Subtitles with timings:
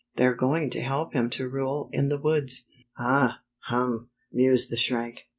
[0.15, 2.65] They're going to help him to rule in the woods.""
[2.97, 3.41] Ah!
[3.65, 5.27] Hum!" mused the Shrike.